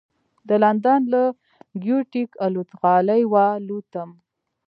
[0.47, 1.23] د لندن له
[1.83, 4.09] ګېټوېک الوتغالي والوتم.